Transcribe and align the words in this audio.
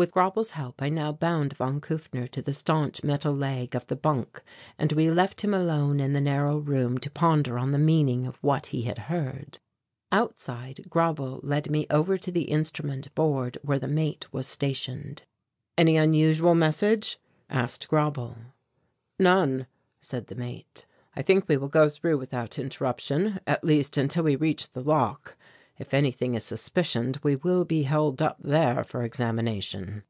With 0.00 0.12
Grauble's 0.14 0.52
help 0.52 0.80
I 0.80 0.88
now 0.88 1.12
bound 1.12 1.52
von 1.52 1.78
Kufner 1.78 2.26
to 2.28 2.40
the 2.40 2.54
staunch 2.54 3.04
metal 3.04 3.34
leg 3.34 3.76
of 3.76 3.86
the 3.88 3.96
bunk 3.96 4.42
and 4.78 4.90
we 4.92 5.10
left 5.10 5.42
him 5.42 5.52
alone 5.52 6.00
in 6.00 6.14
the 6.14 6.22
narrow 6.22 6.56
room 6.56 6.96
to 6.96 7.10
ponder 7.10 7.58
on 7.58 7.70
the 7.72 7.78
meaning 7.78 8.26
of 8.26 8.36
what 8.36 8.64
he 8.68 8.84
had 8.84 8.96
heard. 8.96 9.58
Outside 10.10 10.86
Grauble 10.88 11.40
led 11.42 11.70
me 11.70 11.86
over 11.90 12.16
to 12.16 12.32
the 12.32 12.44
instrument 12.44 13.14
board 13.14 13.58
where 13.62 13.78
the 13.78 13.88
mate 13.88 14.24
was 14.32 14.46
stationed. 14.48 15.24
"Any 15.76 15.98
unusual 15.98 16.54
message?" 16.54 17.18
asked 17.50 17.86
Grauble. 17.86 18.38
"None," 19.18 19.66
said 20.00 20.28
the 20.28 20.34
mate. 20.34 20.86
"I 21.14 21.20
think 21.20 21.46
we 21.46 21.58
will 21.58 21.68
go 21.68 21.90
through 21.90 22.16
without 22.16 22.58
interruption 22.58 23.38
at 23.46 23.64
least 23.64 23.98
until 23.98 24.24
we 24.24 24.34
reach 24.34 24.70
the 24.72 24.80
lock; 24.82 25.36
if 25.78 25.94
anything 25.94 26.34
is 26.34 26.44
suspicioned 26.44 27.18
we 27.22 27.34
will 27.36 27.64
be 27.64 27.84
held 27.84 28.20
up 28.20 28.36
there 28.42 28.84
for 28.84 29.02
examination." 29.02 30.02